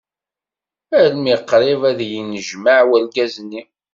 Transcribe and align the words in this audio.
Almi 1.01 1.35
qrib 1.49 1.81
ad 1.91 1.95
d-yennejmaɛ 1.99 2.81
urgaz-nni. 2.93 3.61